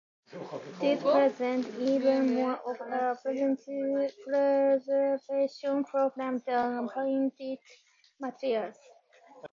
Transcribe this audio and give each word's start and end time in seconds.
These 0.79 1.03
present 1.03 1.67
even 1.79 2.33
more 2.33 2.53
of 2.55 2.81
a 2.81 3.15
preservation 3.21 5.83
problem 5.83 6.41
than 6.47 6.89
printed 6.89 7.59
materials. 8.19 8.77